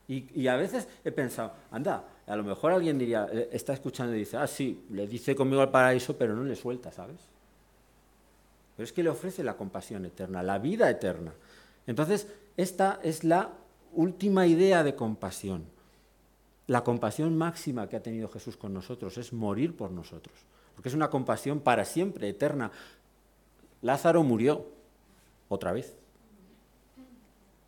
[0.08, 4.20] Y, a veces he pensado, anda, a lo mejor alguien diría, eh, está escuchando y
[4.20, 7.20] dice, ah, sí, le dice conmigo al paraíso, pero no le suelta, ¿sabes?
[8.76, 11.32] Pero es que le ofrece la compasión eterna, la vida eterna.
[11.86, 13.52] Entonces, esta es la
[13.92, 15.64] última idea de compasión.
[16.66, 20.34] La compasión máxima que ha tenido Jesús con nosotros es morir por nosotros,
[20.74, 22.72] porque es una compasión para siempre, eterna.
[23.82, 24.66] Lázaro murió
[25.48, 25.94] otra vez,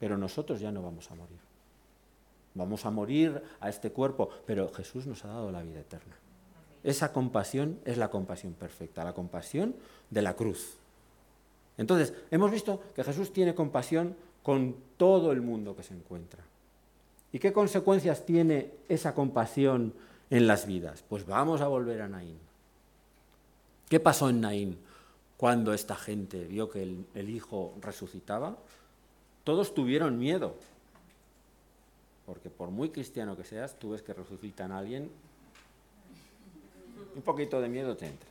[0.01, 1.47] pero nosotros ya no vamos a morir.
[2.59, 6.16] Vamos a morir a este cuerpo, pero Jesús nos ha dado la vida eterna.
[6.83, 9.75] Esa compasión es la compasión perfecta, la compasión
[10.11, 10.75] de la cruz.
[11.77, 16.42] Entonces, hemos visto que Jesús tiene compasión con todo el mundo que se encuentra.
[17.33, 19.94] ¿Y qué consecuencias tiene esa compasión
[20.31, 21.05] en las vidas?
[21.09, 22.38] Pues vamos a volver a Naín.
[23.88, 24.79] ¿Qué pasó en Naín
[25.37, 28.57] cuando esta gente vio que el, hijo resucitaba?
[29.44, 30.57] Todos tuvieron miedo,
[32.29, 35.11] porque por muy cristiano que seas, tú ves que resucitan a alguien,
[37.17, 38.29] un poquito de miedo te entra.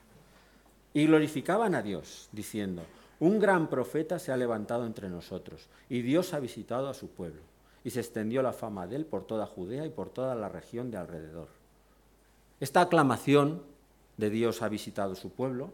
[0.94, 2.84] Y glorificaban a Dios, diciendo,
[3.20, 7.42] un gran profeta se ha levantado entre nosotros, y Dios ha visitado a su pueblo
[7.84, 10.92] y se extendió la fama de él por toda Judea y por toda la región
[10.92, 11.48] de alrededor.
[12.60, 13.64] Esta aclamación
[14.18, 15.74] de Dios ha visitado su pueblo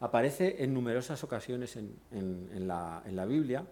[0.00, 3.64] aparece en numerosas ocasiones en, la, Biblia.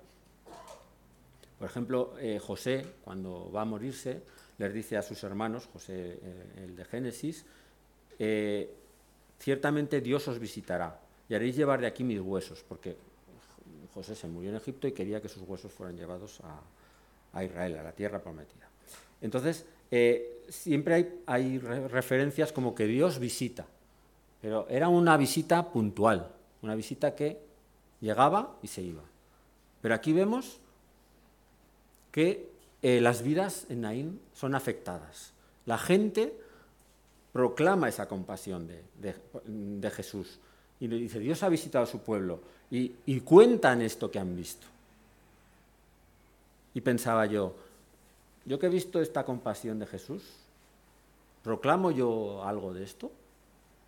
[1.59, 4.23] Por ejemplo, eh, José, cuando va a morirse,
[4.59, 7.45] les dice a sus hermanos, José eh, el de Génesis,
[8.19, 8.73] eh,
[9.39, 12.97] ciertamente Dios os visitará y haréis llevar de aquí mis huesos, porque
[13.93, 16.41] José se murió en Egipto y quería que sus huesos fueran llevados
[17.33, 18.69] a, Israel, a la tierra prometida.
[19.21, 19.67] Entonces,
[20.49, 23.67] siempre hay, referencias como que Dios visita,
[24.41, 26.31] pero era una visita puntual,
[26.63, 27.39] una visita que
[28.01, 29.03] llegaba y se iba.
[29.83, 30.61] Pero aquí vemos
[32.19, 32.51] que
[32.83, 35.31] eh, las vidas en Naín son afectadas.
[35.67, 36.35] La gente
[37.33, 40.41] proclama esa compasión de, Jesús.
[40.81, 42.41] Y le dice, Dios ha visitado a su pueblo.
[42.73, 44.67] Y, y cuentan esto que han visto.
[46.75, 47.55] Y pensaba yo,
[48.47, 50.25] yo que he visto esta compasión de Jesús,
[51.45, 53.13] ¿proclamo yo algo de esto?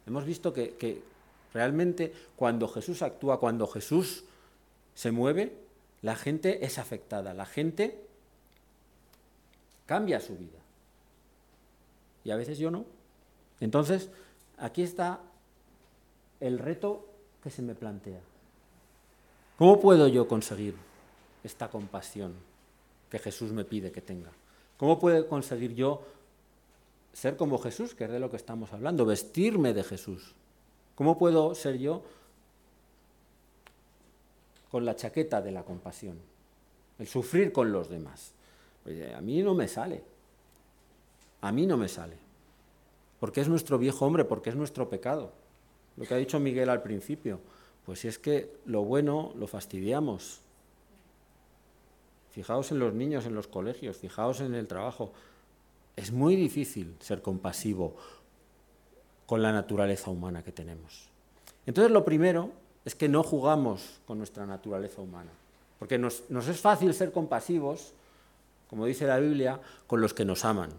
[0.06, 1.02] Hemos visto que,
[1.52, 4.22] realmente cuando Jesús actúa, cuando Jesús
[4.94, 5.52] se mueve,
[6.02, 8.09] la gente es afectada, la gente
[9.90, 10.60] cambia su vida.
[12.22, 12.84] Y a veces yo no.
[13.58, 14.08] Entonces,
[14.56, 15.18] aquí está
[16.38, 17.08] el reto
[17.42, 18.20] que se me plantea.
[19.58, 20.76] ¿Cómo puedo yo conseguir
[21.42, 22.34] esta compasión
[23.10, 24.30] que Jesús me pide que tenga?
[24.76, 26.02] ¿Cómo puedo conseguir yo
[27.12, 30.36] ser como Jesús, que es de lo que estamos hablando, vestirme de Jesús.
[30.94, 32.04] ¿Cómo puedo ser yo
[34.70, 36.16] con la chaqueta de la compasión?
[37.00, 38.34] El sufrir con los demás.
[38.84, 40.02] Pues a mí no me sale.
[41.40, 42.16] A mí no me sale.
[43.18, 45.32] Porque es nuestro viejo hombre, porque es nuestro pecado.
[45.96, 47.40] Lo que ha dicho Miguel al principio.
[47.84, 50.40] Pues es que lo bueno lo fastidiamos.
[52.30, 55.12] Fijaos en los niños en los colegios, fijaos en el trabajo.
[55.96, 57.96] Es muy difícil ser compasivo
[59.26, 61.08] con la naturaleza humana que tenemos.
[61.66, 62.50] Entonces lo primero
[62.84, 65.30] es que no jugamos con nuestra naturaleza humana,
[65.78, 67.92] porque nos, es fácil ser compasivos,
[68.70, 70.70] como dice la Biblia, con los que nos aman.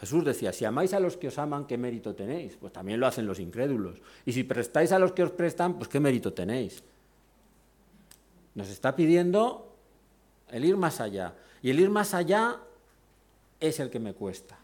[0.00, 2.56] Jesús decía, si amáis a los que os aman, ¿qué mérito tenéis?
[2.56, 4.02] Pues también lo hacen los incrédulos.
[4.26, 6.82] Y si prestáis a los que os prestan, pues ¿qué mérito tenéis?
[8.56, 9.72] Nos está pidiendo
[10.48, 11.36] el ir más allá.
[11.62, 12.58] Y el ir más allá
[13.60, 14.58] es el que me cuesta.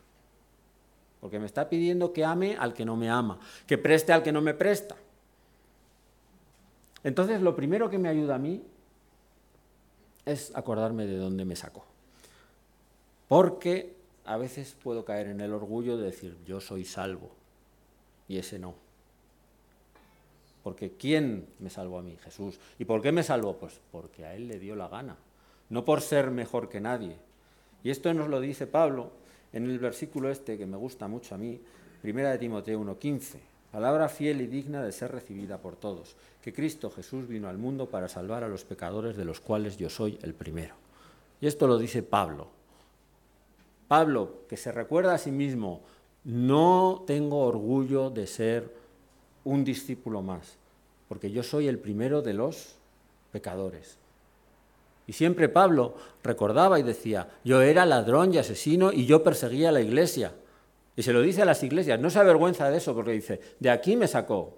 [1.21, 4.33] Porque me está pidiendo que ame al que no me ama, que preste al que
[4.33, 4.97] no me presta.
[7.05, 8.65] Entonces, lo primero que me ayuda a mí
[10.25, 11.94] es acordarme de dónde me sacó.
[13.29, 17.31] Porque a veces puedo caer en el orgullo de decir, yo soy salvo,
[18.29, 18.75] y ese no.
[20.63, 22.17] Porque ¿quién me salvó a mí?
[22.25, 22.59] Jesús.
[22.79, 23.57] ¿Y por qué me salvó?
[23.59, 25.17] Pues porque a Él le dio la gana.
[25.69, 27.17] No por ser mejor que nadie,
[27.85, 29.11] y esto nos lo dice Pablo
[29.53, 31.61] en el versículo este que me gusta mucho a mí,
[32.03, 33.39] primera de Timoteo 1:15.
[33.71, 37.89] Palabra fiel y digna de ser recibida por todos, que Cristo Jesús vino al mundo
[37.89, 40.75] para salvar a los pecadores de los cuales yo soy el primero.
[41.41, 42.49] Y esto lo dice Pablo.
[43.89, 45.83] Pablo, que se recuerda a sí mismo,
[46.25, 48.75] no tengo orgullo de ser
[49.45, 50.57] un discípulo más,
[51.09, 52.77] porque yo soy el primero de los
[53.31, 53.99] pecadores.
[55.07, 59.73] Y siempre Pablo recordaba y decía, yo era ladrón y asesino y yo perseguía a
[59.73, 60.33] la iglesia.
[60.97, 63.71] Y se lo dice a las iglesias, no se avergüenza de eso porque dice, de
[63.71, 64.57] aquí me sacó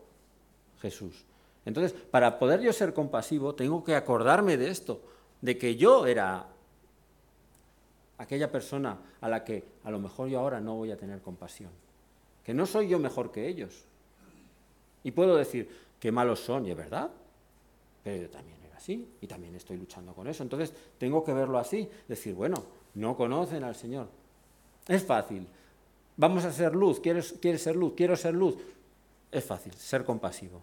[0.80, 1.24] Jesús.
[1.64, 5.00] Entonces, para poder yo ser compasivo, tengo que acordarme de esto,
[5.40, 6.46] de que yo era
[8.18, 11.70] aquella persona a la que a lo mejor yo ahora no voy a tener compasión.
[12.44, 13.84] Que no soy yo mejor que ellos.
[15.02, 15.68] Y puedo decir,
[16.00, 17.10] qué malos son, y es verdad,
[18.02, 20.42] pero yo también así y también estoy luchando con eso.
[20.42, 22.62] Entonces tengo que verlo así, decir, bueno,
[22.94, 24.08] no conocen al Señor.
[24.86, 25.46] Es fácil.
[26.16, 27.94] Vamos a ser luz, ¿quieres, quieres ser luz?
[27.96, 28.56] Quiero ser luz.
[29.30, 30.60] Es fácil, ser compasivo.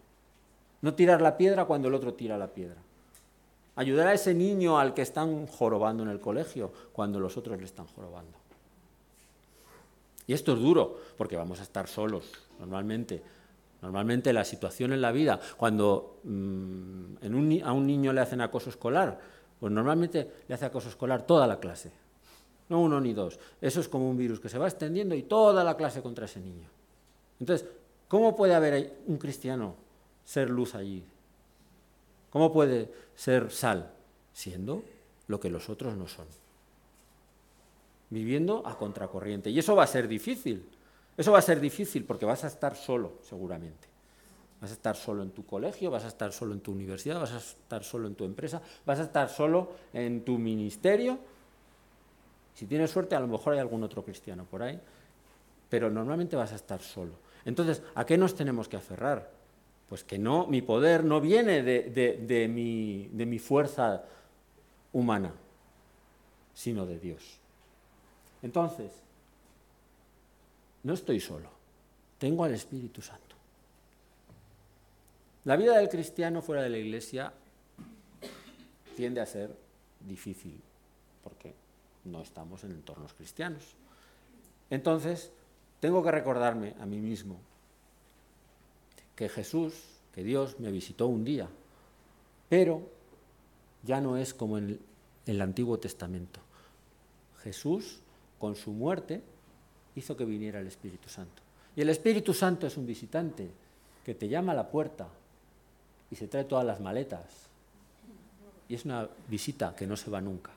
[0.82, 2.78] No tirar la piedra cuando el otro tira la piedra.
[3.76, 7.66] Ayudar a ese niño al que están jorobando en el colegio cuando los otros le
[7.66, 8.38] están jorobando.
[10.28, 12.26] Y esto es duro, porque vamos a estar solos
[12.60, 13.22] normalmente.
[13.82, 19.20] Normalmente la situación en la vida, cuando mm, a un niño le hacen acoso escolar,
[19.60, 21.92] pues normalmente le hace acoso escolar toda la clase,
[22.70, 23.40] no uno ni dos.
[23.60, 26.40] Eso es como un virus que se va extendiendo y toda la clase contra ese
[26.40, 26.70] niño.
[27.40, 27.68] Entonces,
[28.08, 29.76] ¿cómo puede haber un cristiano
[30.24, 31.04] ser luz allí?
[32.34, 33.92] ¿Cómo puede ser sal?
[34.34, 34.84] Siendo
[35.28, 36.26] lo que los otros no son.
[38.10, 39.52] Viviendo a contracorriente.
[39.52, 40.68] Y eso va a ser difícil.
[41.16, 43.88] Eso va a ser difícil porque vas a estar solo, seguramente.
[44.60, 47.34] Vas a estar solo en tu colegio, vas a estar solo en tu universidad, vas
[47.34, 51.20] a estar solo en tu empresa, vas a estar solo en tu ministerio.
[52.56, 54.80] Si tienes suerte, a lo mejor hay algún otro cristiano por ahí,
[55.70, 57.12] pero normalmente vas a estar solo.
[57.46, 59.43] Entonces, ¿a qué nos tenemos que aferrar?
[59.94, 64.04] Pues que no, mi poder no viene de, mi, fuerza
[64.92, 65.32] humana,
[66.52, 67.38] sino de Dios.
[68.42, 68.92] Entonces,
[70.82, 71.48] no estoy solo,
[72.18, 73.36] tengo al Espíritu Santo.
[75.44, 77.32] La vida del cristiano fuera de la iglesia
[78.96, 79.56] tiende a ser
[80.00, 80.60] difícil,
[81.24, 81.54] porque
[82.06, 83.76] no estamos en entornos cristianos.
[84.72, 85.32] Entonces,
[85.80, 87.53] tengo que recordarme a mí mismo
[89.24, 89.74] que Jesús,
[90.14, 91.48] que Dios me visitó un día,
[92.50, 92.82] pero
[93.84, 94.78] ya no es como en
[95.26, 96.42] el Antiguo Testamento.
[97.42, 98.02] Jesús,
[98.38, 99.22] con su muerte,
[99.96, 101.42] hizo que viniera el Espíritu Santo.
[101.74, 103.50] Y el Espíritu Santo es un visitante
[104.04, 105.08] que te llama a la puerta
[106.12, 107.24] y se trae todas las maletas.
[108.68, 110.52] Y es una visita que no se va nunca.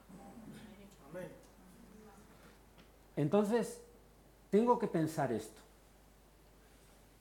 [3.15, 3.81] Entonces,
[4.51, 5.63] tengo que pensar esto,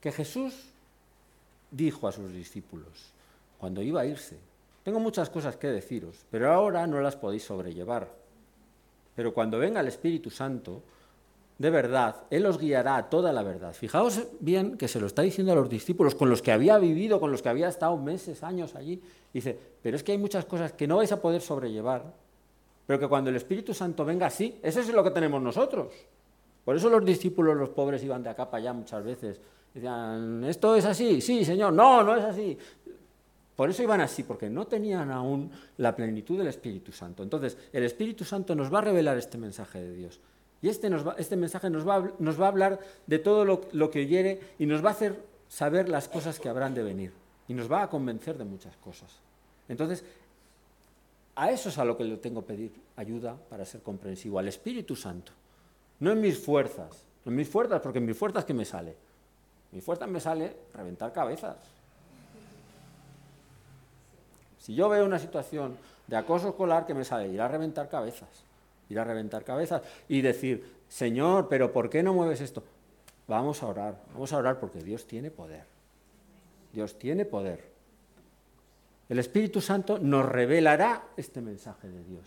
[0.00, 0.72] que Jesús
[1.76, 3.12] dijo a sus discípulos,
[3.58, 4.38] cuando iba a irse,
[4.82, 8.08] tengo muchas cosas que deciros, pero ahora no las podéis sobrellevar.
[9.14, 10.82] Pero cuando venga el Espíritu Santo,
[11.58, 13.72] de verdad, Él os guiará a toda la verdad.
[13.72, 17.18] Fijaos bien que se lo está diciendo a los discípulos con los que había vivido,
[17.18, 19.02] con los que había estado meses, años allí.
[19.32, 22.12] Dice, pero es que hay muchas cosas que no vais a poder sobrellevar,
[22.86, 25.92] pero que cuando el Espíritu Santo venga, sí, eso es lo que tenemos nosotros.
[26.66, 29.40] Por eso los discípulos, los pobres, iban de acá para allá muchas veces.
[29.72, 31.20] Decían, ¿esto es así?
[31.20, 31.72] Sí, Señor.
[31.72, 32.58] No, no es así.
[33.54, 37.22] Por eso iban así, porque no tenían aún la plenitud del Espíritu Santo.
[37.22, 40.18] Entonces, el Espíritu Santo nos va a revelar este mensaje de Dios.
[40.60, 44.66] Y este, este mensaje nos va, a, hablar de todo lo, lo que oyere y
[44.66, 47.12] nos va a hacer saber las cosas que habrán de venir.
[47.46, 49.20] Y nos va a convencer de muchas cosas.
[49.68, 50.04] Entonces,
[51.36, 54.48] a eso es a lo que le tengo que pedir ayuda para ser comprensivo, al
[54.48, 55.30] Espíritu Santo.
[56.00, 58.90] No en mis fuerzas, en mis fuerzas, porque en mis fuerzas ¿qué me sale?
[58.90, 61.56] En mis fuerzas me sale reventar cabezas.
[64.58, 65.76] Si yo veo una situación
[66.06, 68.28] de acoso escolar que me sale ir a reventar cabezas,
[68.88, 72.62] ir a reventar cabezas y decir, Señor, pero ¿por qué no mueves esto?
[73.28, 75.64] Vamos a orar, vamos a orar porque Dios tiene poder.
[76.72, 77.64] Dios tiene poder.
[79.08, 82.24] El Espíritu Santo nos revelará este mensaje de Dios.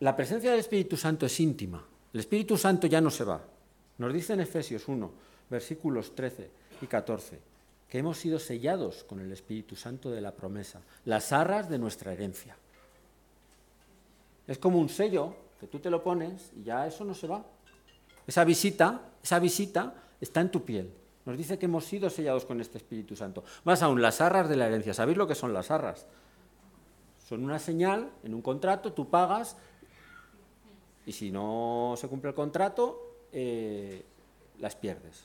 [0.00, 1.84] La presencia del Espíritu Santo es íntima.
[2.14, 3.42] El Espíritu Santo ya no se va.
[3.98, 5.10] Nos dice en Efesios 1,
[5.50, 7.38] versículos 13 y 14,
[7.86, 12.14] que hemos sido sellados con el Espíritu Santo de la promesa, las arras de nuestra
[12.14, 12.56] herencia.
[14.46, 17.44] Es como un sello que tú te lo pones y ya eso no se va.
[18.26, 20.90] Esa visita, esa visita está en tu piel.
[21.26, 23.44] Nos dice que hemos sido sellados con este Espíritu Santo.
[23.64, 24.94] Más aún, las arras de la herencia.
[24.94, 26.06] ¿Sabéis lo que son las arras?
[27.28, 29.56] Son una señal en un contrato, tú pagas
[31.10, 34.04] y si no se cumple el contrato, eh,
[34.60, 35.24] las pierdes.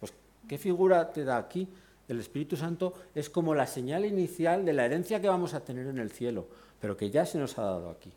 [0.00, 0.10] Pues,
[0.48, 1.68] ¿qué figura te da aquí?
[2.08, 5.86] El Espíritu Santo es como la señal inicial de la herencia que vamos a tener
[5.86, 6.46] en el cielo,
[6.80, 8.10] pero que ya se nos ha dado aquí.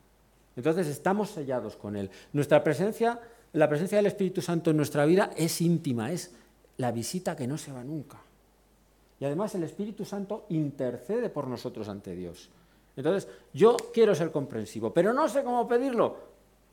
[0.55, 2.09] Entonces estamos sellados con Él.
[2.31, 3.19] Nuestra presencia,
[3.51, 6.33] la presencia del Espíritu Santo en nuestra vida es íntima, es
[6.77, 8.21] la visita que no se va nunca.
[9.19, 12.49] Y además el Espíritu Santo intercede por nosotros ante Dios.
[12.95, 16.30] Entonces, yo quiero ser comprensivo, pero no sé cómo pedirlo.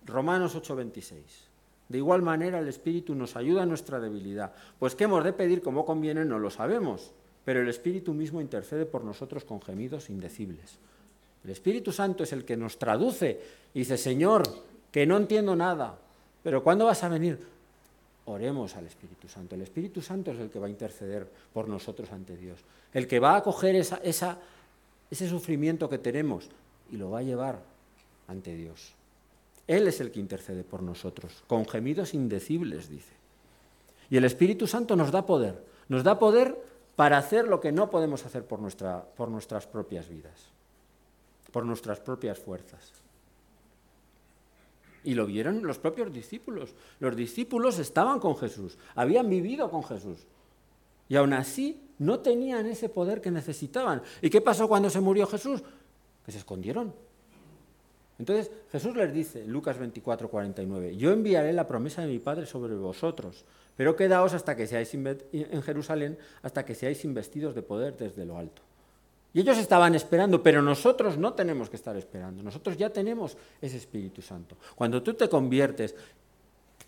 [0.09, 1.49] Romanos 8:26.
[1.89, 4.53] De igual manera, el Espíritu nos ayuda en nuestra debilidad.
[4.79, 7.13] Pues qué hemos de pedir como conviene no lo sabemos,
[7.45, 10.79] pero el Espíritu mismo intercede por nosotros con gemidos indecibles.
[11.45, 13.41] El Espíritu Santo es el que nos traduce
[13.73, 14.43] y dice, Señor,
[14.91, 15.97] que no entiendo nada,
[16.43, 17.39] pero ¿cuándo vas a venir?
[18.29, 19.55] oremos al Espíritu Santo.
[19.55, 22.59] El Espíritu Santo es el que va a interceder por nosotros ante Dios,
[22.93, 26.49] el que va a coger ese sufrimiento que tenemos
[26.91, 27.61] y lo va a llevar
[28.27, 28.93] ante Dios.
[29.69, 33.12] Él es el que intercede por nosotros, con gemidos indecibles, dice.
[34.11, 36.59] Y el Espíritu Santo nos da poder, nos da poder
[36.97, 40.49] para hacer lo que no podemos hacer por, nuestra, por nuestras propias vidas,
[41.53, 42.93] por nuestras propias fuerzas.
[45.05, 46.75] Y lo vieron los propios discípulos.
[46.99, 50.27] Los discípulos estaban con Jesús, habían vivido con Jesús.
[51.11, 54.03] Y aún así no tenían ese poder que necesitaban.
[54.23, 55.62] ¿Y qué pasó cuando se murió Jesús?
[56.25, 56.93] Que se escondieron.
[58.19, 62.75] Entonces Jesús les dice, Lucas 24, 49, yo enviaré la promesa de mi Padre sobre
[62.75, 63.45] vosotros,
[63.77, 68.37] pero quedaos hasta que seáis en Jerusalén, hasta que seáis investidos de poder desde lo
[68.37, 68.62] alto.
[69.33, 72.43] Y ellos estaban esperando, pero nosotros no tenemos que estar esperando.
[72.43, 74.57] Nosotros ya tenemos ese Espíritu Santo.
[74.75, 75.95] Cuando tú te conviertes,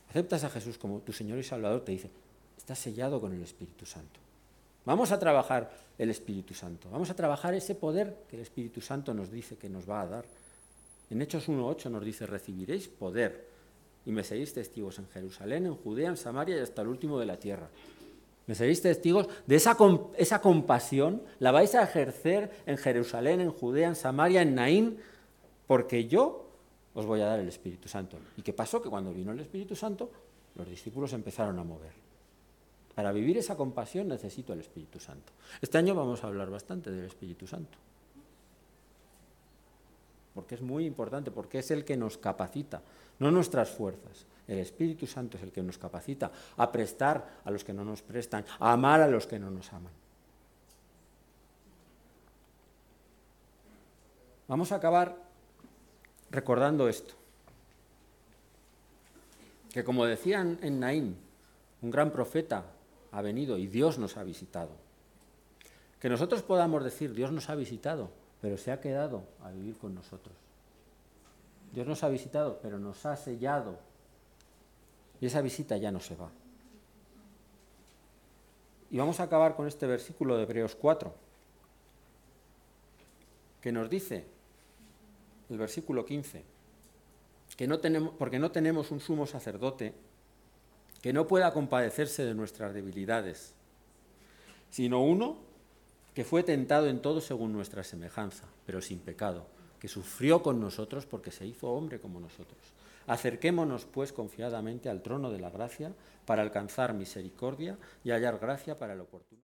[0.09, 2.11] aceptas a Jesús como tu Señor y Salvador, te dice,
[2.57, 4.18] estás sellado con el Espíritu Santo.
[4.85, 6.89] Vamos a trabajar el Espíritu Santo.
[6.91, 10.07] Vamos a trabajar ese poder que el Espíritu Santo nos dice que nos va a
[10.07, 10.24] dar.
[11.11, 13.49] En Hechos 1.8 nos dice, recibiréis poder
[14.07, 17.27] y me seréis testigos en Jerusalén, en Judea, en Samaria y hasta el último de
[17.27, 17.69] la tierra.
[18.47, 19.77] Me seréis testigos de esa,
[20.17, 24.99] esa compasión, la vais a ejercer en Jerusalén, en Judea, en Samaria, en Naín,
[25.67, 26.47] porque yo
[26.95, 28.17] os voy a dar el Espíritu Santo.
[28.37, 28.81] ¿Y qué pasó?
[28.81, 30.11] Que cuando vino el Espíritu Santo,
[30.55, 31.93] los discípulos empezaron a mover.
[32.95, 35.33] Para vivir esa compasión necesito el Espíritu Santo.
[35.61, 37.79] Este año vamos a hablar bastante del Espíritu Santo.
[40.35, 42.83] Porque es muy importante, porque es el que nos capacita,
[43.18, 44.26] no nuestras fuerzas.
[44.47, 48.03] El Espíritu Santo es el que nos capacita a prestar a los que no nos
[48.03, 49.93] prestan, a amar a los que no nos aman.
[54.49, 55.16] Vamos a acabar
[56.31, 57.14] recordando esto.
[59.72, 61.16] que como decían en Naín,
[61.81, 62.64] un gran profeta
[63.12, 64.70] ha venido y Dios nos ha visitado.
[66.01, 68.11] Que nosotros podamos decir, Dios nos ha visitado,
[68.41, 70.34] pero se ha quedado a vivir con nosotros.
[71.72, 73.78] Dios nos ha visitado, pero nos ha sellado.
[75.20, 76.30] Y esa visita ya no se va.
[78.91, 81.14] Y vamos a acabar con este versículo de Hebreos 4,
[83.61, 84.26] que nos dice,
[85.49, 86.43] el versículo 15,
[87.57, 89.95] que no tenemos, porque no tenemos un sumo sacerdote
[91.03, 93.55] que no pueda compadecerse de nuestras debilidades,
[94.70, 95.49] sino uno
[96.21, 99.47] que fue tentado en todo según nuestra semejanza, pero sin pecado,
[99.79, 102.61] que sufrió con nosotros porque se hizo hombre como nosotros.
[103.07, 105.95] Acerquémonos, pues, confiadamente al trono de la gracia
[106.27, 109.39] para alcanzar misericordia y hallar gracia para el oportuno.